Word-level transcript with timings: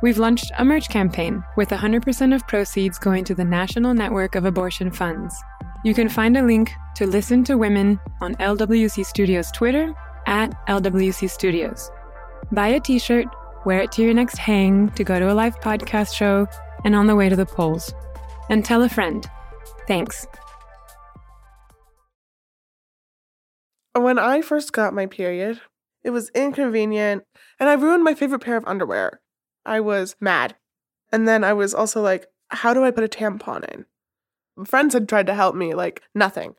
We've 0.00 0.18
launched 0.18 0.52
a 0.56 0.64
merch 0.64 0.88
campaign 0.88 1.42
with 1.56 1.70
100% 1.70 2.32
of 2.32 2.46
proceeds 2.46 3.00
going 3.00 3.24
to 3.24 3.34
the 3.34 3.44
National 3.44 3.94
Network 3.94 4.36
of 4.36 4.44
Abortion 4.44 4.92
Funds. 4.92 5.34
You 5.84 5.92
can 5.92 6.08
find 6.08 6.36
a 6.36 6.42
link 6.42 6.70
to 6.96 7.06
Listen 7.06 7.42
to 7.44 7.58
Women 7.58 7.98
on 8.20 8.36
LWC 8.36 9.04
Studios 9.04 9.50
Twitter 9.50 9.92
at 10.28 10.54
LWC 10.68 11.28
Studios. 11.28 11.90
Buy 12.52 12.68
a 12.68 12.80
t 12.80 13.00
shirt, 13.00 13.26
wear 13.66 13.80
it 13.80 13.90
to 13.92 14.02
your 14.02 14.14
next 14.14 14.38
hang, 14.38 14.88
to 14.90 15.02
go 15.02 15.18
to 15.18 15.32
a 15.32 15.34
live 15.34 15.58
podcast 15.58 16.14
show, 16.14 16.46
and 16.84 16.94
on 16.94 17.08
the 17.08 17.16
way 17.16 17.28
to 17.28 17.34
the 17.36 17.46
polls. 17.46 17.92
And 18.50 18.64
tell 18.64 18.82
a 18.84 18.88
friend. 18.88 19.28
Thanks. 19.88 20.28
When 23.94 24.16
I 24.18 24.42
first 24.42 24.72
got 24.72 24.94
my 24.94 25.06
period, 25.06 25.60
it 26.04 26.10
was 26.10 26.30
inconvenient 26.36 27.24
and 27.58 27.68
I 27.68 27.74
ruined 27.74 28.04
my 28.04 28.14
favorite 28.14 28.42
pair 28.42 28.56
of 28.56 28.64
underwear. 28.64 29.20
I 29.64 29.80
was 29.80 30.16
mad. 30.20 30.56
And 31.12 31.26
then 31.26 31.44
I 31.44 31.52
was 31.52 31.74
also 31.74 32.02
like, 32.02 32.26
how 32.48 32.74
do 32.74 32.84
I 32.84 32.90
put 32.90 33.04
a 33.04 33.08
tampon 33.08 33.64
in? 33.72 33.86
Friends 34.64 34.94
had 34.94 35.08
tried 35.08 35.26
to 35.26 35.34
help 35.34 35.54
me, 35.54 35.74
like 35.74 36.02
nothing. 36.14 36.54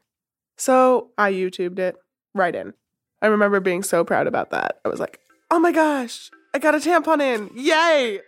So 0.57 1.11
I 1.17 1.31
YouTubed 1.31 1.79
it 1.79 1.95
right 2.33 2.55
in. 2.55 2.73
I 3.21 3.27
remember 3.27 3.59
being 3.59 3.83
so 3.83 4.03
proud 4.03 4.27
about 4.27 4.51
that. 4.51 4.79
I 4.85 4.89
was 4.89 4.99
like, 4.99 5.19
oh 5.51 5.59
my 5.59 5.71
gosh, 5.71 6.29
I 6.53 6.59
got 6.59 6.75
a 6.75 6.79
tampon 6.79 7.21
in. 7.21 7.49
Yay! 7.55 8.21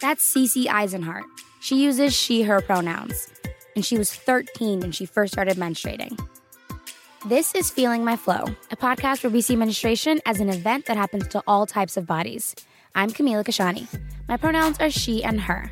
That's 0.00 0.34
Cece 0.34 0.66
Eisenhart. 0.66 1.24
She 1.60 1.82
uses 1.82 2.14
she, 2.14 2.42
her 2.42 2.60
pronouns. 2.62 3.28
And 3.76 3.84
she 3.84 3.98
was 3.98 4.14
13 4.14 4.80
when 4.80 4.92
she 4.92 5.04
first 5.06 5.32
started 5.32 5.56
menstruating. 5.56 6.18
This 7.26 7.54
is 7.54 7.70
Feeling 7.70 8.02
My 8.02 8.16
Flow, 8.16 8.44
a 8.70 8.76
podcast 8.76 9.22
where 9.22 9.30
we 9.30 9.42
see 9.42 9.54
menstruation 9.54 10.22
as 10.24 10.40
an 10.40 10.48
event 10.48 10.86
that 10.86 10.96
happens 10.96 11.28
to 11.28 11.42
all 11.46 11.66
types 11.66 11.98
of 11.98 12.06
bodies. 12.06 12.56
I'm 12.94 13.10
Camila 13.10 13.44
Kashani. 13.44 13.86
My 14.26 14.38
pronouns 14.38 14.78
are 14.80 14.90
she 14.90 15.22
and 15.22 15.38
her. 15.38 15.70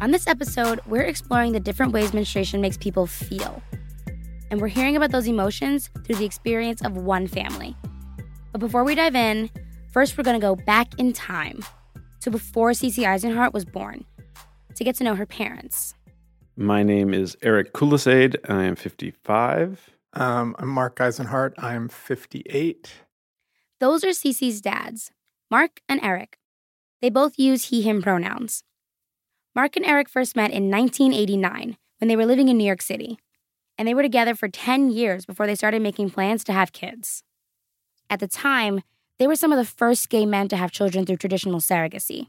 On 0.00 0.10
this 0.10 0.26
episode, 0.26 0.80
we're 0.86 1.02
exploring 1.02 1.52
the 1.52 1.60
different 1.60 1.92
ways 1.92 2.14
menstruation 2.14 2.62
makes 2.62 2.78
people 2.78 3.06
feel. 3.06 3.62
And 4.50 4.58
we're 4.58 4.68
hearing 4.68 4.96
about 4.96 5.10
those 5.10 5.28
emotions 5.28 5.90
through 6.04 6.16
the 6.16 6.24
experience 6.24 6.80
of 6.80 6.96
one 6.96 7.26
family. 7.26 7.76
But 8.50 8.62
before 8.62 8.84
we 8.84 8.94
dive 8.94 9.16
in, 9.16 9.50
first 9.92 10.16
we're 10.16 10.24
going 10.24 10.40
to 10.40 10.46
go 10.46 10.56
back 10.56 10.98
in 10.98 11.12
time 11.12 11.62
to 12.22 12.30
before 12.30 12.70
Cece 12.70 13.04
Eisenhart 13.04 13.52
was 13.52 13.66
born 13.66 14.06
to 14.76 14.82
get 14.82 14.96
to 14.96 15.04
know 15.04 15.14
her 15.14 15.26
parents. 15.26 15.94
My 16.56 16.82
name 16.82 17.12
is 17.12 17.36
Eric 17.42 17.74
Kulisade. 17.74 18.36
I 18.48 18.64
am 18.64 18.76
55. 18.76 19.90
Um, 20.14 20.56
I'm 20.58 20.68
Mark 20.68 20.96
Eisenhart. 20.96 21.52
I'm 21.58 21.88
58. 21.88 22.94
Those 23.78 24.02
are 24.04 24.08
Cece's 24.08 24.60
dads, 24.60 25.12
Mark 25.50 25.80
and 25.88 26.00
Eric. 26.02 26.38
They 27.02 27.10
both 27.10 27.38
use 27.38 27.66
he, 27.66 27.82
him 27.82 28.02
pronouns. 28.02 28.64
Mark 29.54 29.76
and 29.76 29.84
Eric 29.84 30.08
first 30.08 30.34
met 30.34 30.50
in 30.50 30.70
1989 30.70 31.76
when 31.98 32.08
they 32.08 32.16
were 32.16 32.26
living 32.26 32.48
in 32.48 32.56
New 32.56 32.64
York 32.64 32.82
City, 32.82 33.18
and 33.76 33.86
they 33.86 33.94
were 33.94 34.02
together 34.02 34.34
for 34.34 34.48
10 34.48 34.90
years 34.90 35.26
before 35.26 35.46
they 35.46 35.54
started 35.54 35.82
making 35.82 36.10
plans 36.10 36.42
to 36.44 36.52
have 36.52 36.72
kids. 36.72 37.22
At 38.10 38.20
the 38.20 38.28
time, 38.28 38.82
they 39.18 39.26
were 39.26 39.36
some 39.36 39.52
of 39.52 39.58
the 39.58 39.64
first 39.64 40.08
gay 40.08 40.24
men 40.24 40.48
to 40.48 40.56
have 40.56 40.72
children 40.72 41.04
through 41.04 41.16
traditional 41.16 41.60
surrogacy. 41.60 42.28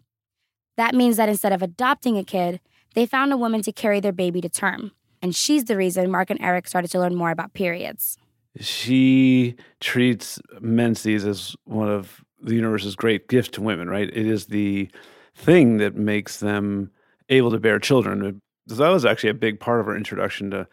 That 0.75 0.95
means 0.95 1.17
that 1.17 1.29
instead 1.29 1.53
of 1.53 1.61
adopting 1.61 2.17
a 2.17 2.23
kid, 2.23 2.59
they 2.93 3.05
found 3.05 3.31
a 3.31 3.37
woman 3.37 3.61
to 3.61 3.71
carry 3.71 3.99
their 3.99 4.11
baby 4.11 4.41
to 4.41 4.49
term. 4.49 4.91
And 5.21 5.35
she's 5.35 5.65
the 5.65 5.77
reason 5.77 6.09
Mark 6.09 6.29
and 6.29 6.41
Eric 6.41 6.67
started 6.67 6.91
to 6.91 6.99
learn 6.99 7.15
more 7.15 7.31
about 7.31 7.53
periods. 7.53 8.17
She 8.59 9.55
treats 9.79 10.39
menses 10.59 11.25
as 11.25 11.55
one 11.65 11.89
of 11.89 12.23
the 12.41 12.55
universe's 12.55 12.95
great 12.95 13.27
gifts 13.27 13.49
to 13.49 13.61
women, 13.61 13.89
right? 13.89 14.09
It 14.09 14.25
is 14.25 14.47
the 14.47 14.89
thing 15.35 15.77
that 15.77 15.95
makes 15.95 16.39
them 16.39 16.91
able 17.29 17.51
to 17.51 17.59
bear 17.59 17.79
children. 17.79 18.41
So 18.67 18.75
that 18.75 18.89
was 18.89 19.05
actually 19.05 19.29
a 19.29 19.35
big 19.35 19.59
part 19.59 19.79
of 19.79 19.87
our 19.87 19.95
introduction 19.95 20.51
to 20.51 20.67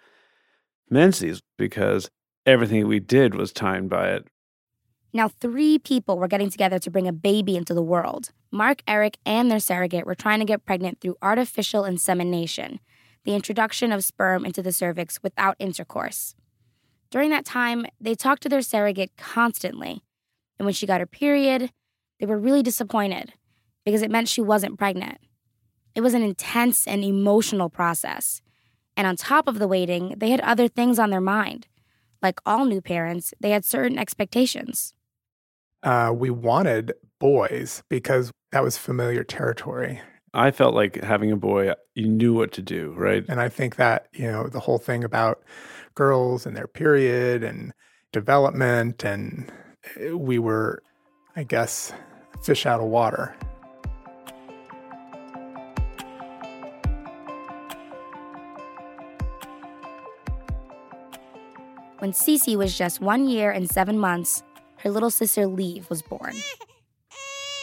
menses 0.88 1.40
because 1.58 2.08
everything 2.44 2.86
we 2.86 3.00
did 3.00 3.34
was 3.34 3.52
timed 3.52 3.90
by 3.90 4.10
it. 4.10 4.26
Now, 5.12 5.28
three 5.28 5.78
people 5.78 6.18
were 6.18 6.28
getting 6.28 6.50
together 6.50 6.78
to 6.78 6.90
bring 6.90 7.08
a 7.08 7.12
baby 7.12 7.56
into 7.56 7.74
the 7.74 7.82
world. 7.82 8.30
Mark, 8.50 8.82
Eric, 8.86 9.16
and 9.24 9.50
their 9.50 9.60
surrogate 9.60 10.06
were 10.06 10.14
trying 10.14 10.40
to 10.40 10.44
get 10.44 10.64
pregnant 10.64 11.00
through 11.00 11.16
artificial 11.22 11.84
insemination, 11.84 12.80
the 13.26 13.34
introduction 13.34 13.92
of 13.92 14.04
sperm 14.04 14.46
into 14.46 14.62
the 14.62 14.72
cervix 14.72 15.22
without 15.22 15.56
intercourse. 15.58 16.34
During 17.10 17.30
that 17.30 17.44
time, 17.44 17.86
they 18.00 18.14
talked 18.14 18.42
to 18.44 18.48
their 18.48 18.62
surrogate 18.62 19.12
constantly. 19.18 20.02
And 20.58 20.64
when 20.64 20.72
she 20.72 20.86
got 20.86 21.00
her 21.00 21.06
period, 21.06 21.70
they 22.18 22.26
were 22.26 22.38
really 22.38 22.62
disappointed 22.62 23.34
because 23.84 24.02
it 24.02 24.10
meant 24.10 24.28
she 24.28 24.40
wasn't 24.40 24.78
pregnant. 24.78 25.18
It 25.94 26.00
was 26.00 26.14
an 26.14 26.22
intense 26.22 26.86
and 26.86 27.04
emotional 27.04 27.68
process. 27.68 28.40
And 28.96 29.06
on 29.06 29.16
top 29.16 29.46
of 29.46 29.58
the 29.58 29.68
waiting, 29.68 30.14
they 30.16 30.30
had 30.30 30.40
other 30.40 30.68
things 30.68 30.98
on 30.98 31.10
their 31.10 31.20
mind. 31.20 31.66
Like 32.22 32.40
all 32.46 32.64
new 32.64 32.80
parents, 32.80 33.34
they 33.40 33.50
had 33.50 33.64
certain 33.64 33.98
expectations 33.98 34.94
uh, 35.86 36.12
we 36.14 36.30
wanted 36.30 36.92
boys 37.20 37.82
because 37.88 38.32
that 38.52 38.62
was 38.62 38.76
familiar 38.76 39.22
territory. 39.22 40.00
I 40.36 40.50
felt 40.50 40.74
like 40.74 41.02
having 41.02 41.32
a 41.32 41.36
boy, 41.36 41.72
you 41.94 42.08
knew 42.08 42.34
what 42.34 42.52
to 42.52 42.62
do, 42.62 42.92
right? 42.94 43.24
And 43.26 43.40
I 43.40 43.48
think 43.48 43.76
that, 43.76 44.08
you 44.12 44.30
know, 44.30 44.48
the 44.48 44.60
whole 44.60 44.76
thing 44.76 45.02
about 45.02 45.42
girls 45.94 46.44
and 46.44 46.54
their 46.54 46.66
period 46.66 47.42
and 47.42 47.72
development, 48.12 49.02
and 49.02 49.50
eh, 49.98 50.10
we 50.10 50.38
were, 50.38 50.82
I 51.36 51.42
guess, 51.44 51.90
fish 52.42 52.66
out 52.66 52.80
of 52.80 52.86
water. 52.86 53.34
When 62.00 62.12
Cece 62.12 62.56
was 62.56 62.76
just 62.76 63.00
one 63.00 63.26
year 63.26 63.50
and 63.50 63.70
seven 63.70 63.98
months, 63.98 64.42
her 64.80 64.90
little 64.90 65.10
sister 65.10 65.46
Leave 65.46 65.88
was 65.88 66.02
born. 66.02 66.34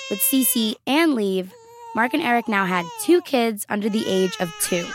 With 0.09 0.19
Cece 0.31 0.73
and 0.87 1.13
Leave, 1.13 1.53
Mark 1.95 2.13
and 2.13 2.23
Eric 2.23 2.47
now 2.47 2.65
had 2.65 2.85
two 3.01 3.21
kids 3.21 3.65
under 3.69 3.87
the 3.87 4.05
age 4.07 4.35
of 4.39 4.53
two. 4.61 4.87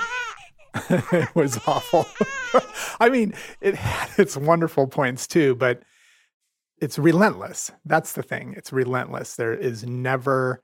it 0.90 1.34
was 1.34 1.58
awful. 1.66 2.06
I 3.00 3.08
mean, 3.08 3.34
it 3.60 3.74
had 3.76 4.10
its 4.18 4.36
wonderful 4.36 4.88
points 4.88 5.26
too, 5.26 5.54
but 5.54 5.82
it's 6.80 6.98
relentless. 6.98 7.70
That's 7.84 8.12
the 8.12 8.22
thing. 8.22 8.54
It's 8.56 8.72
relentless. 8.72 9.36
There 9.36 9.54
is 9.54 9.84
never 9.84 10.62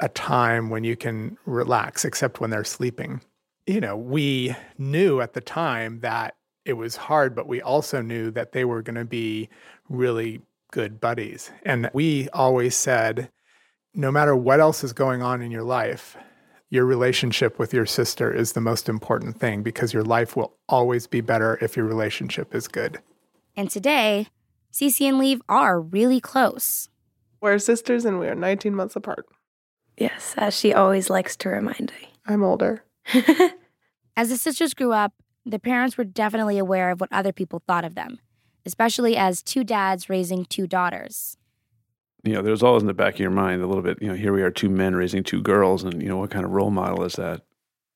a 0.00 0.08
time 0.08 0.70
when 0.70 0.84
you 0.84 0.96
can 0.96 1.36
relax 1.44 2.04
except 2.04 2.40
when 2.40 2.50
they're 2.50 2.64
sleeping. 2.64 3.20
You 3.66 3.80
know, 3.80 3.96
we 3.96 4.56
knew 4.78 5.20
at 5.20 5.34
the 5.34 5.40
time 5.40 6.00
that 6.00 6.34
it 6.64 6.74
was 6.74 6.96
hard, 6.96 7.34
but 7.34 7.46
we 7.46 7.60
also 7.60 8.00
knew 8.00 8.30
that 8.32 8.52
they 8.52 8.64
were 8.64 8.82
going 8.82 8.96
to 8.96 9.04
be 9.04 9.48
really 9.88 10.40
good 10.72 11.00
buddies. 11.00 11.50
And 11.64 11.90
we 11.92 12.28
always 12.30 12.74
said, 12.74 13.30
no 13.94 14.10
matter 14.10 14.34
what 14.34 14.60
else 14.60 14.82
is 14.84 14.92
going 14.92 15.22
on 15.22 15.42
in 15.42 15.50
your 15.50 15.62
life, 15.62 16.16
your 16.70 16.86
relationship 16.86 17.58
with 17.58 17.74
your 17.74 17.86
sister 17.86 18.32
is 18.32 18.52
the 18.52 18.60
most 18.60 18.88
important 18.88 19.38
thing 19.38 19.62
because 19.62 19.92
your 19.92 20.02
life 20.02 20.36
will 20.36 20.56
always 20.68 21.06
be 21.06 21.20
better 21.20 21.58
if 21.60 21.76
your 21.76 21.86
relationship 21.86 22.54
is 22.54 22.68
good. 22.68 23.00
And 23.56 23.70
today, 23.70 24.28
Cece 24.72 25.06
and 25.06 25.18
Leave 25.18 25.42
are 25.48 25.80
really 25.80 26.20
close. 26.20 26.88
We're 27.40 27.58
sisters 27.58 28.04
and 28.04 28.18
we 28.18 28.28
are 28.28 28.34
19 28.34 28.74
months 28.74 28.96
apart. 28.96 29.26
Yes, 29.98 30.34
as 30.38 30.56
she 30.58 30.72
always 30.72 31.10
likes 31.10 31.36
to 31.38 31.50
remind 31.50 31.92
me. 32.00 32.08
I'm 32.26 32.42
older. 32.42 32.84
as 34.16 34.30
the 34.30 34.38
sisters 34.38 34.72
grew 34.72 34.92
up, 34.92 35.12
the 35.44 35.58
parents 35.58 35.98
were 35.98 36.04
definitely 36.04 36.56
aware 36.56 36.90
of 36.90 37.00
what 37.00 37.12
other 37.12 37.32
people 37.32 37.62
thought 37.66 37.84
of 37.84 37.94
them 37.94 38.18
especially 38.64 39.16
as 39.16 39.42
two 39.42 39.64
dads 39.64 40.08
raising 40.08 40.44
two 40.44 40.66
daughters. 40.66 41.36
You 42.24 42.34
know, 42.34 42.42
there's 42.42 42.62
always 42.62 42.82
in 42.82 42.86
the 42.86 42.94
back 42.94 43.14
of 43.14 43.20
your 43.20 43.30
mind 43.30 43.62
a 43.62 43.66
little 43.66 43.82
bit, 43.82 44.00
you 44.00 44.08
know, 44.08 44.14
here 44.14 44.32
we 44.32 44.42
are, 44.42 44.50
two 44.50 44.68
men 44.68 44.94
raising 44.94 45.24
two 45.24 45.42
girls, 45.42 45.82
and, 45.82 46.00
you 46.00 46.08
know, 46.08 46.18
what 46.18 46.30
kind 46.30 46.44
of 46.44 46.52
role 46.52 46.70
model 46.70 47.02
is 47.02 47.14
that? 47.14 47.42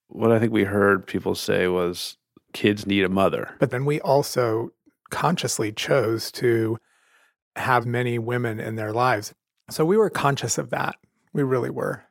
What 0.09 0.33
I 0.33 0.39
think 0.39 0.53
we 0.53 0.65
heard 0.65 1.07
people 1.07 1.35
say 1.35 1.69
was 1.69 2.17
kids 2.53 2.87
need 2.87 3.05
a 3.05 3.09
mother. 3.09 3.55
But 3.61 3.71
then 3.71 3.85
we 3.85 4.01
also 4.01 4.71
consciously 5.11 5.71
chose 5.71 6.33
to 6.33 6.79
have 7.55 7.87
many 7.87 8.19
women 8.19 8.59
in 8.59 8.77
their 8.77 8.93
lives. 8.93 9.33
So 9.71 9.85
we 9.85 9.97
were 9.97 10.11
conscious 10.11 10.59
of 10.59 10.71
that. 10.71 10.97
We 11.33 11.43
really 11.43 11.71
were. 11.71 12.05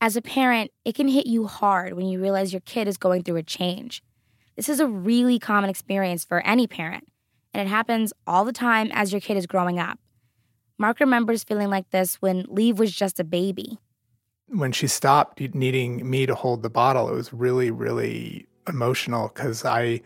As 0.00 0.16
a 0.16 0.22
parent, 0.22 0.70
it 0.84 0.94
can 0.94 1.08
hit 1.08 1.26
you 1.26 1.46
hard 1.46 1.94
when 1.94 2.06
you 2.06 2.20
realize 2.20 2.52
your 2.52 2.60
kid 2.60 2.88
is 2.88 2.96
going 2.96 3.22
through 3.22 3.36
a 3.36 3.42
change. 3.42 4.02
This 4.56 4.68
is 4.68 4.80
a 4.80 4.86
really 4.86 5.38
common 5.38 5.68
experience 5.68 6.24
for 6.24 6.40
any 6.40 6.66
parent, 6.66 7.04
and 7.52 7.66
it 7.66 7.70
happens 7.70 8.12
all 8.26 8.44
the 8.44 8.52
time 8.52 8.90
as 8.92 9.12
your 9.12 9.20
kid 9.20 9.36
is 9.36 9.46
growing 9.46 9.78
up. 9.78 9.98
Mark 10.78 11.00
remembers 11.00 11.42
feeling 11.42 11.70
like 11.70 11.90
this 11.90 12.16
when 12.16 12.44
Leave 12.48 12.78
was 12.78 12.92
just 12.92 13.18
a 13.18 13.24
baby. 13.24 13.78
When 14.48 14.72
she 14.72 14.86
stopped 14.86 15.40
needing 15.54 16.08
me 16.08 16.26
to 16.26 16.34
hold 16.34 16.62
the 16.62 16.70
bottle, 16.70 17.08
it 17.08 17.14
was 17.14 17.32
really, 17.32 17.70
really 17.70 18.46
emotional 18.68 19.28
because 19.28 19.64
I 19.64 20.02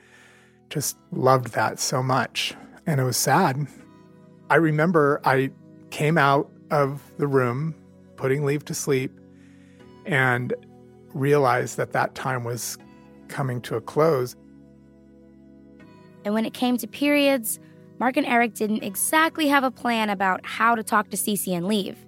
just 0.71 0.97
loved 1.11 1.53
that 1.55 1.81
so 1.81 2.03
much. 2.03 2.55
And 2.87 3.01
it 3.01 3.05
was 3.05 3.17
sad. 3.17 3.67
I 4.49 4.57
remember 4.57 5.21
I 5.25 5.51
came 5.91 6.17
out 6.17 6.51
of 6.71 7.03
the 7.19 7.27
room, 7.27 7.75
putting 8.17 8.45
Leave 8.45 8.65
to 8.67 8.75
sleep, 8.75 9.13
and 10.07 10.55
realized 11.15 11.77
that 11.77 11.93
that 11.93 12.15
time 12.15 12.45
was 12.45 12.79
coming 13.29 13.61
to 13.63 13.75
a 13.75 13.81
close. 13.81 14.37
And 16.25 16.33
when 16.33 16.45
it 16.45 16.55
came 16.55 16.77
to 16.79 16.87
periods, 16.87 17.59
Mark 18.01 18.17
and 18.17 18.27
Eric 18.27 18.55
didn't 18.55 18.83
exactly 18.83 19.49
have 19.49 19.63
a 19.63 19.71
plan 19.71 20.09
about 20.09 20.41
how 20.43 20.75
to 20.75 20.83
talk 20.83 21.11
to 21.11 21.19
Cece 21.19 21.55
and 21.55 21.67
leave. 21.67 21.99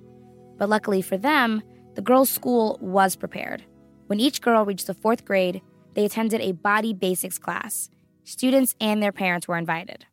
But 0.57 0.71
luckily 0.71 1.03
for 1.03 1.19
them, 1.19 1.63
the 1.95 2.01
girls' 2.01 2.31
school 2.31 2.79
was 2.81 3.15
prepared. 3.15 3.63
When 4.07 4.19
each 4.19 4.41
girl 4.41 4.65
reached 4.65 4.87
the 4.87 4.95
fourth 4.95 5.27
grade, 5.27 5.61
they 5.93 6.07
attended 6.07 6.41
a 6.41 6.53
body 6.53 6.95
basics 6.95 7.39
class. 7.39 7.91
Students 8.25 8.75
and 8.81 9.03
their 9.03 9.13
parents 9.13 9.47
were 9.47 9.59
invited. 9.59 10.07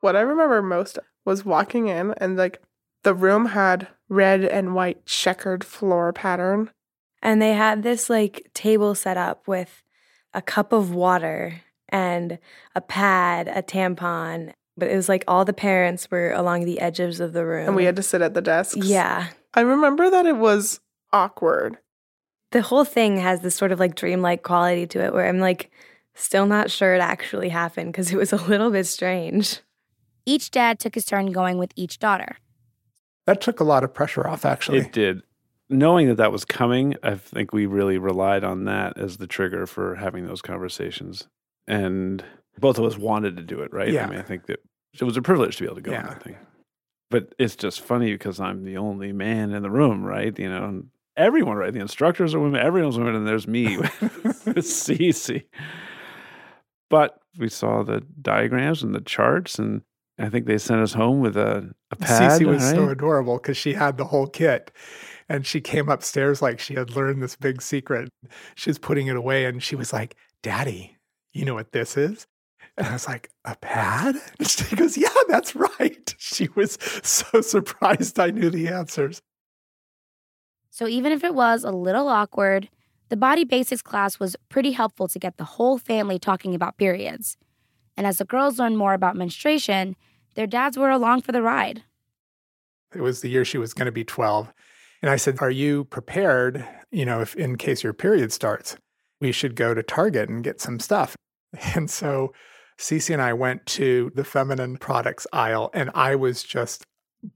What 0.00 0.16
I 0.16 0.20
remember 0.20 0.62
most 0.62 0.98
was 1.26 1.44
walking 1.44 1.88
in 1.88 2.14
and 2.16 2.38
like 2.38 2.62
the 3.02 3.14
room 3.14 3.46
had 3.46 3.88
red 4.08 4.42
and 4.42 4.74
white 4.74 5.04
checkered 5.04 5.64
floor 5.64 6.14
pattern. 6.14 6.70
And 7.20 7.42
they 7.42 7.52
had 7.52 7.82
this 7.82 8.08
like 8.08 8.50
table 8.54 8.94
set 8.94 9.18
up 9.18 9.46
with 9.46 9.82
a 10.32 10.40
cup 10.40 10.72
of 10.72 10.94
water 10.94 11.60
and 11.90 12.38
a 12.74 12.80
pad, 12.80 13.48
a 13.48 13.62
tampon. 13.62 14.54
But 14.76 14.88
it 14.88 14.96
was 14.96 15.08
like 15.08 15.24
all 15.28 15.44
the 15.44 15.52
parents 15.52 16.10
were 16.10 16.32
along 16.32 16.64
the 16.64 16.80
edges 16.80 17.20
of 17.20 17.32
the 17.32 17.44
room. 17.44 17.68
And 17.68 17.76
we 17.76 17.84
had 17.84 17.96
to 17.96 18.02
sit 18.02 18.22
at 18.22 18.34
the 18.34 18.40
desks. 18.40 18.76
Yeah. 18.76 19.28
I 19.54 19.60
remember 19.60 20.10
that 20.10 20.26
it 20.26 20.36
was 20.36 20.80
awkward. 21.12 21.78
The 22.52 22.62
whole 22.62 22.84
thing 22.84 23.18
has 23.18 23.40
this 23.40 23.54
sort 23.54 23.72
of 23.72 23.80
like 23.80 23.94
dreamlike 23.94 24.42
quality 24.42 24.86
to 24.88 25.04
it 25.04 25.12
where 25.12 25.28
I'm 25.28 25.40
like 25.40 25.70
still 26.14 26.46
not 26.46 26.70
sure 26.70 26.94
it 26.94 27.00
actually 27.00 27.48
happened 27.48 27.92
because 27.92 28.12
it 28.12 28.16
was 28.16 28.32
a 28.32 28.36
little 28.36 28.70
bit 28.70 28.86
strange. 28.86 29.60
Each 30.24 30.50
dad 30.50 30.78
took 30.78 30.94
his 30.94 31.04
turn 31.04 31.32
going 31.32 31.58
with 31.58 31.72
each 31.76 31.98
daughter. 31.98 32.36
That 33.26 33.40
took 33.40 33.60
a 33.60 33.64
lot 33.64 33.84
of 33.84 33.94
pressure 33.94 34.26
off, 34.26 34.44
actually. 34.44 34.78
It 34.78 34.92
did. 34.92 35.22
Knowing 35.68 36.08
that 36.08 36.16
that 36.16 36.32
was 36.32 36.44
coming, 36.44 36.94
I 37.02 37.14
think 37.14 37.52
we 37.52 37.66
really 37.66 37.98
relied 37.98 38.44
on 38.44 38.64
that 38.64 38.98
as 38.98 39.16
the 39.16 39.26
trigger 39.26 39.66
for 39.66 39.94
having 39.96 40.26
those 40.26 40.42
conversations. 40.42 41.28
And 41.66 42.24
both 42.58 42.78
of 42.78 42.84
us 42.84 42.96
wanted 42.96 43.36
to 43.36 43.42
do 43.42 43.60
it, 43.60 43.72
right? 43.72 43.92
Yeah. 43.92 44.06
I 44.06 44.10
mean, 44.10 44.18
I 44.18 44.22
think 44.22 44.46
that 44.46 44.60
it 44.98 45.04
was 45.04 45.16
a 45.16 45.22
privilege 45.22 45.56
to 45.56 45.62
be 45.62 45.66
able 45.66 45.76
to 45.76 45.82
go 45.82 45.94
on 45.94 46.04
that 46.04 46.22
thing. 46.22 46.36
But 47.10 47.34
it's 47.38 47.56
just 47.56 47.80
funny 47.80 48.12
because 48.12 48.40
I'm 48.40 48.64
the 48.64 48.78
only 48.78 49.12
man 49.12 49.52
in 49.52 49.62
the 49.62 49.70
room, 49.70 50.02
right? 50.02 50.36
You 50.38 50.48
know, 50.48 50.64
and 50.64 50.88
everyone, 51.16 51.56
right? 51.56 51.72
The 51.72 51.80
instructors 51.80 52.34
are 52.34 52.40
women, 52.40 52.60
everyone's 52.60 52.98
women, 52.98 53.14
and 53.14 53.26
there's 53.26 53.46
me 53.46 53.76
with 53.78 53.92
Cece. 54.58 55.44
But 56.88 57.18
we 57.38 57.48
saw 57.48 57.82
the 57.82 58.02
diagrams 58.20 58.82
and 58.82 58.94
the 58.94 59.00
charts, 59.00 59.58
and 59.58 59.82
I 60.18 60.28
think 60.28 60.46
they 60.46 60.58
sent 60.58 60.80
us 60.80 60.92
home 60.92 61.20
with 61.20 61.36
a, 61.36 61.70
a 61.90 61.96
pad. 61.96 62.40
Cece 62.40 62.46
was 62.46 62.68
so 62.68 62.88
adorable 62.88 63.38
because 63.38 63.56
she 63.56 63.72
had 63.74 63.96
the 63.96 64.04
whole 64.04 64.26
kit. 64.26 64.70
And 65.28 65.46
she 65.46 65.60
came 65.60 65.88
upstairs 65.88 66.42
like 66.42 66.60
she 66.60 66.74
had 66.74 66.94
learned 66.94 67.22
this 67.22 67.36
big 67.36 67.62
secret. 67.62 68.10
She 68.54 68.68
was 68.68 68.78
putting 68.78 69.06
it 69.06 69.16
away 69.16 69.46
and 69.46 69.62
she 69.62 69.76
was 69.76 69.92
like, 69.92 70.16
Daddy, 70.42 70.98
you 71.32 71.44
know 71.44 71.54
what 71.54 71.72
this 71.72 71.96
is? 71.96 72.26
And 72.76 72.86
I 72.86 72.92
was 72.92 73.06
like, 73.06 73.30
A 73.44 73.56
pad? 73.56 74.16
And 74.38 74.48
she 74.48 74.76
goes, 74.76 74.96
Yeah, 74.96 75.08
that's 75.28 75.54
right. 75.54 76.14
She 76.18 76.48
was 76.54 76.78
so 77.02 77.40
surprised 77.42 78.18
I 78.18 78.30
knew 78.30 78.48
the 78.48 78.68
answers. 78.68 79.20
So 80.70 80.88
even 80.88 81.12
if 81.12 81.22
it 81.22 81.34
was 81.34 81.64
a 81.64 81.70
little 81.70 82.08
awkward, 82.08 82.70
the 83.10 83.16
body 83.16 83.44
basics 83.44 83.82
class 83.82 84.18
was 84.18 84.36
pretty 84.48 84.72
helpful 84.72 85.06
to 85.08 85.18
get 85.18 85.36
the 85.36 85.44
whole 85.44 85.76
family 85.76 86.18
talking 86.18 86.54
about 86.54 86.78
periods. 86.78 87.36
And 87.96 88.06
as 88.06 88.16
the 88.16 88.24
girls 88.24 88.58
learned 88.58 88.78
more 88.78 88.94
about 88.94 89.16
menstruation, 89.16 89.96
their 90.34 90.46
dads 90.46 90.78
were 90.78 90.88
along 90.88 91.20
for 91.20 91.32
the 91.32 91.42
ride. 91.42 91.82
It 92.94 93.02
was 93.02 93.20
the 93.20 93.28
year 93.28 93.44
she 93.44 93.58
was 93.58 93.74
going 93.74 93.86
to 93.86 93.92
be 93.92 94.04
12. 94.04 94.50
And 95.02 95.10
I 95.10 95.16
said, 95.16 95.38
Are 95.40 95.50
you 95.50 95.84
prepared? 95.84 96.66
You 96.90 97.04
know, 97.04 97.20
if 97.20 97.34
in 97.36 97.58
case 97.58 97.82
your 97.82 97.92
period 97.92 98.32
starts, 98.32 98.76
we 99.20 99.32
should 99.32 99.56
go 99.56 99.74
to 99.74 99.82
Target 99.82 100.28
and 100.28 100.42
get 100.42 100.60
some 100.60 100.80
stuff. 100.80 101.14
And 101.74 101.90
so 101.90 102.32
Cece 102.78 103.12
and 103.12 103.22
I 103.22 103.32
went 103.32 103.66
to 103.66 104.10
the 104.14 104.24
feminine 104.24 104.76
products 104.76 105.26
aisle, 105.32 105.70
and 105.74 105.90
I 105.94 106.14
was 106.16 106.42
just 106.42 106.84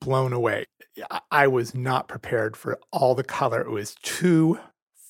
blown 0.01 0.33
away. 0.33 0.65
I- 1.31 1.47
was 1.49 1.75
not 1.75 2.09
prepared 2.09 2.57
for 2.57 2.79
all 2.93 3.15
the 3.15 3.23
color. 3.25 3.61
It 3.61 3.71
was 3.71 3.95
two 4.03 4.59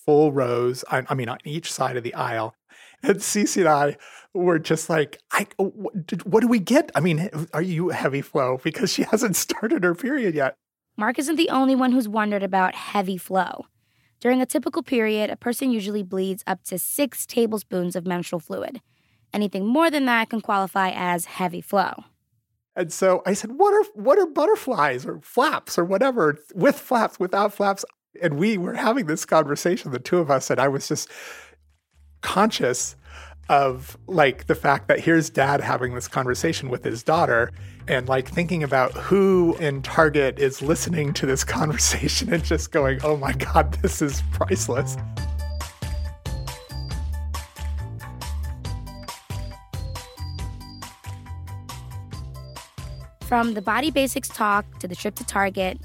full 0.05 0.33
rows, 0.33 0.85
I, 0.91 1.05
I 1.09 1.15
mean, 1.15 1.29
on 1.29 1.39
each 1.45 1.73
side 1.73 1.97
of 1.97 2.03
the 2.03 2.15
aisle. 2.15 2.55
And 3.03 3.17
Cece 3.17 3.57
and 3.59 3.69
I 3.69 3.97
were 4.35 4.59
just 4.59 4.91
like, 4.91 5.19
I, 5.33 5.47
what, 5.57 6.07
did- 6.07 6.25
what 6.25 6.41
do 6.41 6.49
we 6.49 6.59
get? 6.59 6.91
I 6.95 7.01
mean, 7.01 7.31
are 7.55 7.63
you 7.63 7.91
heavy 7.91 8.21
flow? 8.21 8.59
Because 8.63 8.93
she 8.93 9.03
hasn't 9.11 9.37
started 9.37 9.85
her 9.85 9.95
period 9.95 10.35
yet. 10.35 10.57
Mark 10.97 11.19
isn't 11.19 11.37
the 11.37 11.51
only 11.51 11.77
one 11.77 11.93
who's 11.93 12.09
wondered 12.09 12.43
about 12.43 12.75
heavy 12.75 13.17
flow. 13.19 13.67
During 14.21 14.41
a 14.41 14.47
typical 14.47 14.83
period, 14.83 15.29
a 15.31 15.37
person 15.37 15.71
usually 15.71 16.03
bleeds 16.03 16.43
up 16.47 16.65
to 16.65 16.79
six 16.79 17.27
tablespoons 17.27 17.95
of 17.95 18.07
menstrual 18.07 18.41
fluid. 18.41 18.81
Anything 19.33 19.67
more 19.67 19.91
than 19.91 20.07
that 20.07 20.31
can 20.31 20.41
qualify 20.41 20.93
as 20.95 21.27
heavy 21.27 21.61
flow. 21.61 22.05
And 22.77 22.93
so 22.93 23.23
I 23.25 23.33
said, 23.33 23.53
"What 23.53 23.73
are 23.73 23.85
what 23.95 24.19
are 24.19 24.27
butterflies 24.27 25.07
or 25.07 25.21
flaps 25.23 25.79
or 25.79 25.85
whatever 25.85 26.39
with 26.55 26.79
flaps, 26.79 27.19
without 27.19 27.55
flaps?" 27.55 27.85
And 28.21 28.35
we 28.35 28.59
were 28.59 28.75
having 28.75 29.07
this 29.07 29.25
conversation, 29.25 29.93
the 29.93 29.99
two 29.99 30.19
of 30.19 30.31
us, 30.31 30.51
and 30.51 30.61
I 30.61 30.69
was 30.69 30.89
just 30.89 31.11
conscious 32.21 32.97
of 33.49 33.97
like 34.07 34.47
the 34.47 34.55
fact 34.55 34.89
that 34.89 35.01
here's 35.01 35.31
dad 35.31 35.61
having 35.61 35.95
this 35.95 36.09
conversation 36.09 36.69
with 36.69 36.83
his 36.83 37.03
daughter 37.03 37.53
and 37.87 38.09
like 38.09 38.29
thinking 38.29 38.63
about 38.63 38.93
who 38.93 39.57
in 39.61 39.81
Target 39.83 40.39
is 40.39 40.61
listening 40.61 41.13
to 41.15 41.27
this 41.27 41.45
conversation 41.59 42.33
and 42.33 42.45
just 42.45 42.73
going, 42.73 43.01
"Oh 43.03 43.17
my 43.17 43.33
god, 43.33 43.73
this 43.83 44.03
is 44.03 44.23
priceless." 44.33 44.97
From 53.37 53.53
the 53.53 53.61
body 53.61 53.91
basics 53.91 54.31
talk 54.31 54.65
to 54.79 54.89
the 54.89 54.97
trip 54.97 55.15
to 55.17 55.25
Target, 55.27 55.79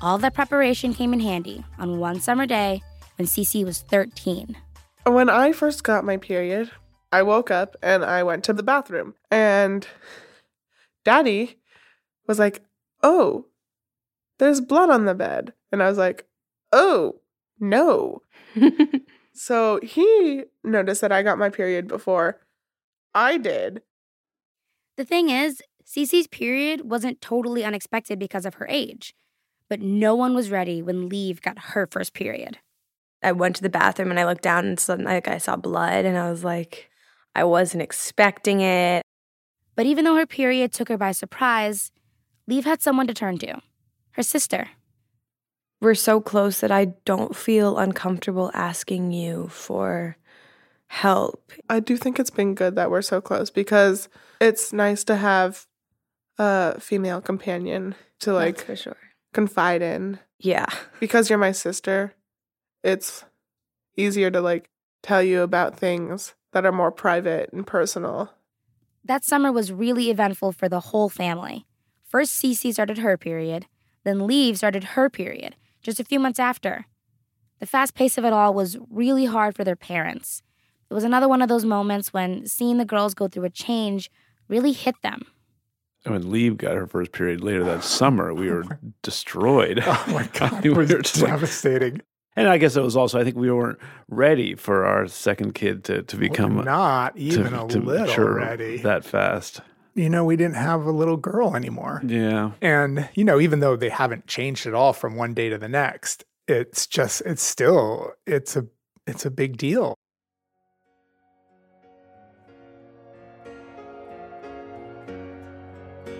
all 0.00 0.18
that 0.18 0.34
preparation 0.34 0.94
came 0.94 1.12
in 1.12 1.18
handy 1.18 1.64
on 1.80 1.98
one 1.98 2.20
summer 2.20 2.46
day 2.46 2.80
when 3.18 3.26
Cece 3.26 3.64
was 3.64 3.80
13. 3.80 4.56
When 5.02 5.28
I 5.28 5.50
first 5.50 5.82
got 5.82 6.04
my 6.04 6.16
period, 6.16 6.70
I 7.10 7.24
woke 7.24 7.50
up 7.50 7.74
and 7.82 8.04
I 8.04 8.22
went 8.22 8.44
to 8.44 8.52
the 8.52 8.62
bathroom, 8.62 9.14
and 9.32 9.84
daddy 11.04 11.58
was 12.28 12.38
like, 12.38 12.62
Oh, 13.02 13.46
there's 14.38 14.60
blood 14.60 14.88
on 14.88 15.06
the 15.06 15.14
bed. 15.14 15.54
And 15.72 15.82
I 15.82 15.88
was 15.88 15.98
like, 15.98 16.28
Oh, 16.70 17.16
no. 17.58 18.22
So 19.32 19.80
he 19.82 20.44
noticed 20.62 21.00
that 21.00 21.10
I 21.10 21.24
got 21.24 21.36
my 21.36 21.50
period 21.50 21.88
before 21.88 22.38
I 23.12 23.38
did. 23.38 23.82
The 24.96 25.04
thing 25.04 25.30
is, 25.30 25.60
Cece's 25.86 26.26
period 26.26 26.90
wasn't 26.90 27.20
totally 27.20 27.64
unexpected 27.64 28.18
because 28.18 28.44
of 28.44 28.54
her 28.54 28.66
age, 28.68 29.14
but 29.68 29.80
no 29.80 30.16
one 30.16 30.34
was 30.34 30.50
ready 30.50 30.82
when 30.82 31.08
Leave 31.08 31.40
got 31.40 31.58
her 31.58 31.86
first 31.86 32.12
period. 32.12 32.58
I 33.22 33.30
went 33.30 33.56
to 33.56 33.62
the 33.62 33.68
bathroom 33.68 34.10
and 34.10 34.18
I 34.18 34.24
looked 34.24 34.42
down 34.42 34.66
and 34.66 34.80
suddenly 34.80 35.14
like 35.14 35.28
I 35.28 35.38
saw 35.38 35.54
blood 35.54 36.04
and 36.04 36.18
I 36.18 36.28
was 36.28 36.42
like, 36.42 36.90
I 37.36 37.44
wasn't 37.44 37.82
expecting 37.82 38.60
it. 38.60 39.02
But 39.76 39.86
even 39.86 40.04
though 40.04 40.16
her 40.16 40.26
period 40.26 40.72
took 40.72 40.88
her 40.88 40.98
by 40.98 41.12
surprise, 41.12 41.92
Leave 42.48 42.64
had 42.64 42.82
someone 42.82 43.06
to 43.06 43.14
turn 43.14 43.38
to 43.38 43.60
her 44.12 44.22
sister. 44.24 44.70
We're 45.80 45.94
so 45.94 46.20
close 46.20 46.60
that 46.60 46.72
I 46.72 46.86
don't 47.04 47.36
feel 47.36 47.78
uncomfortable 47.78 48.50
asking 48.54 49.12
you 49.12 49.48
for 49.48 50.16
help. 50.88 51.52
I 51.68 51.78
do 51.80 51.96
think 51.96 52.18
it's 52.18 52.30
been 52.30 52.54
good 52.54 52.74
that 52.74 52.90
we're 52.90 53.02
so 53.02 53.20
close 53.20 53.50
because 53.50 54.08
it's 54.40 54.72
nice 54.72 55.04
to 55.04 55.16
have 55.16 55.66
a 56.38 56.78
female 56.80 57.20
companion 57.20 57.94
to 58.20 58.32
That's 58.32 58.58
like 58.58 58.66
for 58.66 58.76
sure. 58.76 58.96
confide 59.32 59.82
in. 59.82 60.18
Yeah. 60.38 60.66
Because 61.00 61.30
you're 61.30 61.38
my 61.38 61.52
sister, 61.52 62.14
it's 62.82 63.24
easier 63.96 64.30
to 64.30 64.40
like 64.40 64.68
tell 65.02 65.22
you 65.22 65.42
about 65.42 65.78
things 65.78 66.34
that 66.52 66.66
are 66.66 66.72
more 66.72 66.90
private 66.92 67.52
and 67.52 67.66
personal. 67.66 68.32
That 69.04 69.24
summer 69.24 69.52
was 69.52 69.72
really 69.72 70.10
eventful 70.10 70.52
for 70.52 70.68
the 70.68 70.80
whole 70.80 71.08
family. 71.08 71.64
First, 72.04 72.40
Cece 72.42 72.72
started 72.72 72.98
her 72.98 73.16
period, 73.16 73.66
then 74.04 74.26
Leave 74.26 74.56
started 74.56 74.84
her 74.84 75.08
period, 75.10 75.56
just 75.82 76.00
a 76.00 76.04
few 76.04 76.18
months 76.18 76.38
after. 76.38 76.86
The 77.58 77.66
fast 77.66 77.94
pace 77.94 78.18
of 78.18 78.24
it 78.24 78.32
all 78.32 78.52
was 78.52 78.76
really 78.90 79.24
hard 79.24 79.56
for 79.56 79.64
their 79.64 79.76
parents. 79.76 80.42
It 80.90 80.94
was 80.94 81.04
another 81.04 81.28
one 81.28 81.42
of 81.42 81.48
those 81.48 81.64
moments 81.64 82.12
when 82.12 82.46
seeing 82.46 82.78
the 82.78 82.84
girls 82.84 83.14
go 83.14 83.28
through 83.28 83.44
a 83.44 83.50
change 83.50 84.10
really 84.48 84.72
hit 84.72 84.94
them. 85.02 85.22
When 86.06 86.30
Lieb 86.30 86.58
got 86.58 86.74
her 86.76 86.86
first 86.86 87.12
period 87.12 87.42
later 87.42 87.64
that 87.64 87.82
summer, 87.98 88.32
we 88.34 88.50
were 88.50 88.64
destroyed. 89.02 89.82
Oh 89.84 90.04
my 90.08 90.26
God. 90.32 90.62
We 90.64 90.70
It 90.70 90.76
was 90.76 90.92
were 90.92 91.02
just 91.02 91.20
like- 91.20 91.30
devastating. 91.32 92.00
and 92.36 92.48
I 92.48 92.58
guess 92.58 92.76
it 92.76 92.82
was 92.82 92.96
also, 92.96 93.18
I 93.20 93.24
think 93.24 93.36
we 93.36 93.50
weren't 93.50 93.78
ready 94.08 94.54
for 94.54 94.84
our 94.84 95.06
second 95.08 95.54
kid 95.54 95.84
to, 95.84 96.02
to 96.02 96.16
become 96.16 96.56
Not 96.64 97.16
to- 97.16 97.20
even 97.22 97.54
a 97.54 97.66
to 97.68 97.78
little 97.80 98.28
ready. 98.28 98.78
that 98.78 99.04
fast. 99.04 99.60
you 99.94 100.10
know, 100.10 100.24
we 100.24 100.36
didn't 100.36 100.56
have 100.56 100.84
a 100.84 100.90
little 100.90 101.16
girl 101.16 101.56
anymore. 101.56 102.02
Yeah. 102.06 102.50
And, 102.60 103.08
you 103.14 103.24
know, 103.24 103.40
even 103.40 103.60
though 103.60 103.76
they 103.76 103.88
haven't 103.88 104.26
changed 104.26 104.66
at 104.66 104.74
all 104.74 104.92
from 104.92 105.16
one 105.16 105.32
day 105.34 105.48
to 105.48 105.56
the 105.58 105.68
next, 105.68 106.24
it's 106.46 106.86
just, 106.86 107.22
it's 107.22 107.42
still, 107.42 108.12
it's 108.26 108.54
a, 108.56 108.66
it's 109.06 109.24
a 109.24 109.30
big 109.30 109.56
deal. 109.56 109.94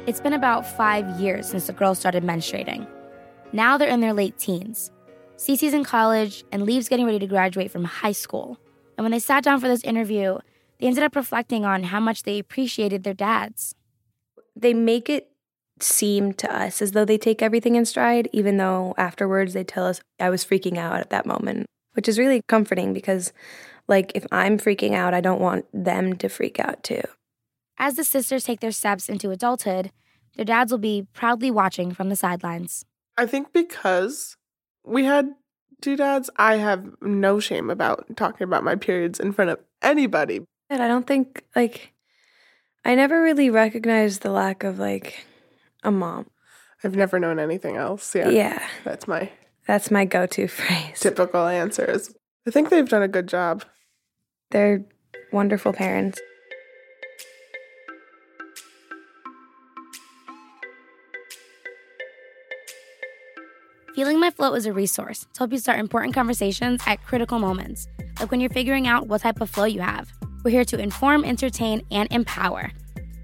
It's 0.07 0.21
been 0.21 0.35
about 0.35 0.65
five 0.65 1.19
years 1.19 1.49
since 1.49 1.67
the 1.67 1.73
girls 1.73 1.99
started 1.99 2.23
menstruating. 2.23 2.87
Now 3.53 3.77
they're 3.77 3.89
in 3.89 4.01
their 4.01 4.13
late 4.13 4.39
teens. 4.39 4.93
Cece's 5.37 5.75
in 5.75 5.83
college 5.83 6.45
and 6.53 6.65
Lieb's 6.65 6.89
getting 6.89 7.07
ready 7.07 7.19
to 7.19 7.27
graduate 7.27 7.73
from 7.73 7.83
high 7.83 8.13
school. 8.13 8.57
And 8.97 9.05
when 9.05 9.11
they 9.11 9.19
sat 9.19 9.43
down 9.43 9.59
for 9.59 9.67
this 9.67 9.83
interview, 9.83 10.39
they 10.79 10.87
ended 10.87 11.03
up 11.03 11.17
reflecting 11.17 11.65
on 11.65 11.83
how 11.83 11.99
much 11.99 12.23
they 12.23 12.39
appreciated 12.39 13.03
their 13.03 13.15
dads. 13.15 13.75
They 14.55 14.75
make 14.75 15.11
it 15.11 15.29
seem 15.81 16.33
to 16.35 16.57
us 16.57 16.81
as 16.81 16.93
though 16.93 17.05
they 17.05 17.19
take 17.19 17.43
everything 17.43 17.75
in 17.75 17.85
stride, 17.85 18.29
even 18.33 18.59
though 18.59 18.95
afterwards 18.97 19.55
they 19.55 19.65
tell 19.65 19.87
us 19.87 20.01
I 20.21 20.31
was 20.31 20.45
freaking 20.45 20.79
out 20.79 21.01
at 21.01 21.11
that 21.11 21.27
moment, 21.27 21.67
which 21.95 22.09
is 22.09 22.17
really 22.17 22.43
comforting 22.47 22.93
because, 22.93 23.33
like, 23.89 24.13
if 24.15 24.25
I'm 24.31 24.57
freaking 24.57 24.95
out, 24.95 25.15
I 25.15 25.21
don't 25.21 25.41
want 25.41 25.67
them 25.73 26.15
to 26.19 26.29
freak 26.29 26.61
out 26.61 26.85
too. 26.85 27.03
As 27.79 27.95
the 27.97 28.05
sisters 28.05 28.45
take 28.45 28.61
their 28.61 28.71
steps 28.73 29.09
into 29.09 29.31
adulthood, 29.31 29.91
their 30.37 30.45
dads 30.45 30.71
will 30.73 30.79
be 30.79 31.07
proudly 31.13 31.51
watching 31.51 31.93
from 31.93 32.09
the 32.09 32.17
sidelines. 32.17 32.85
I 33.17 33.27
think 33.27 33.53
because 33.53 34.37
we 34.85 35.05
had 35.05 35.31
two 35.81 35.97
dads, 35.97 36.31
I 36.37 36.57
have 36.57 36.87
no 37.01 37.41
shame 37.41 37.71
about 37.71 38.05
talking 38.17 38.45
about 38.45 38.65
my 38.65 38.77
periods 38.77 39.21
in 39.21 39.33
front 39.33 39.51
of 39.51 39.59
anybody. 39.83 40.41
And 40.71 40.83
I 40.83 40.89
don't 40.89 41.07
think, 41.07 41.45
like, 41.55 41.93
I 42.85 42.95
never 42.95 43.23
really 43.23 43.51
recognized 43.51 44.23
the 44.23 44.31
lack 44.31 44.65
of, 44.65 44.79
like, 44.79 45.27
a 45.83 45.91
mom. 45.91 46.27
I've 46.85 46.97
never 46.97 47.19
known 47.19 47.39
anything 47.39 47.77
else. 47.77 48.15
Yeah. 48.15 48.29
Yeah, 48.29 48.67
That's 48.85 49.09
my 49.09 49.31
that's 49.67 49.91
my 49.91 50.05
go 50.05 50.27
to 50.27 50.47
phrase. 50.49 51.01
typical 51.01 51.47
answers. 51.47 52.15
I 52.47 52.51
think 52.51 52.69
they've 52.69 52.89
done 52.89 53.03
a 53.03 53.09
good 53.09 53.27
job. 53.27 53.65
They're 54.51 54.85
wonderful 55.33 55.73
parents. 55.73 56.21
Feeling 63.97 64.21
My 64.21 64.29
Flow 64.29 64.53
is 64.53 64.67
a 64.67 64.75
resource 64.75 65.21
to 65.33 65.39
help 65.39 65.53
you 65.53 65.59
start 65.59 65.79
important 65.79 66.13
conversations 66.13 66.83
at 66.87 67.03
critical 67.03 67.39
moments, 67.39 67.89
like 68.21 68.31
when 68.31 68.43
you're 68.43 68.51
figuring 68.51 68.87
out 68.87 69.07
what 69.07 69.23
type 69.23 69.41
of 69.41 69.49
flow 69.49 69.65
you 69.65 69.81
have. 69.81 70.13
We're 70.45 70.51
here 70.51 70.67
to 70.67 70.79
inform, 70.79 71.25
entertain, 71.25 71.81
and 71.91 72.07
empower. 72.13 72.73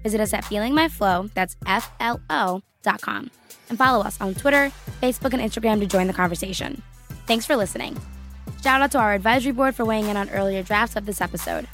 Visit 0.01 0.19
us 0.19 0.33
at 0.33 0.43
Feeling 0.43 0.73
My 0.73 0.87
Flow, 0.87 1.29
that's 1.35 1.57
F 1.67 1.91
L 1.99 2.19
O 2.31 2.63
dot 2.81 3.01
com, 3.01 3.29
and 3.69 3.77
follow 3.77 4.03
us 4.03 4.19
on 4.19 4.33
Twitter, 4.33 4.71
Facebook, 4.99 5.33
and 5.33 5.43
Instagram 5.43 5.79
to 5.79 5.85
join 5.85 6.07
the 6.07 6.13
conversation. 6.13 6.81
Thanks 7.27 7.45
for 7.45 7.55
listening. 7.55 7.95
Shout 8.63 8.81
out 8.81 8.89
to 8.93 8.97
our 8.97 9.13
advisory 9.13 9.51
board 9.51 9.75
for 9.75 9.85
weighing 9.85 10.07
in 10.07 10.17
on 10.17 10.27
earlier 10.31 10.63
drafts 10.63 10.95
of 10.95 11.05
this 11.05 11.21
episode. 11.21 11.67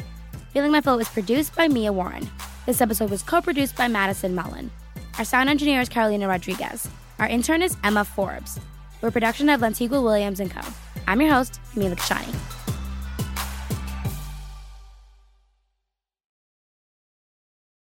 Feeling 0.51 0.73
My 0.73 0.81
Flow 0.81 0.99
is 0.99 1.07
produced 1.07 1.55
by 1.55 1.69
Mia 1.69 1.93
Warren. 1.93 2.29
This 2.65 2.81
episode 2.81 3.11
was 3.11 3.23
co 3.23 3.39
produced 3.39 3.77
by 3.77 3.87
Madison 3.87 4.35
Mullen. 4.35 4.69
Our 5.17 5.23
sound 5.23 5.47
engineer 5.47 5.79
is 5.79 5.87
Carolina 5.87 6.27
Rodriguez. 6.27 6.89
Our 7.17 7.27
intern 7.27 7.61
is 7.61 7.77
Emma 7.81 8.03
Forbes. 8.03 8.59
We're 9.01 9.09
a 9.09 9.11
production 9.11 9.47
of 9.49 9.61
Lantigua 9.61 10.03
Williams 10.03 10.41
& 10.45 10.49
Co. 10.49 10.61
I'm 11.07 11.21
your 11.21 11.33
host, 11.33 11.61
Camila 11.73 11.95
Kashani. 11.95 12.58